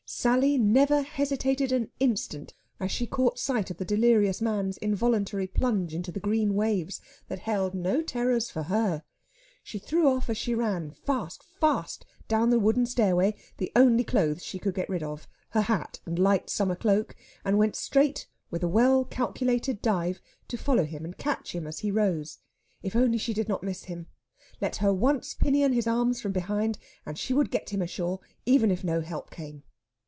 [0.13, 5.93] Sally never hesitated an instant as she caught sight of the delirious man's involuntary plunge
[5.95, 9.05] into the green waves that had no terrors for her.
[9.63, 14.43] She threw off as she ran, fast, fast down the wooden stairway, the only clothes
[14.43, 17.15] she could get rid of her hat and light summer cloak
[17.45, 21.79] and went straight, with a well calculated dive, to follow him and catch him as
[21.79, 22.39] he rose.
[22.83, 24.07] If only she did not miss him!
[24.59, 28.71] Let her once pinion his arms from behind, and she would get him ashore even
[28.71, 29.63] if no help came.